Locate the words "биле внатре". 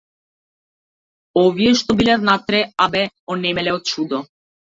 2.01-2.63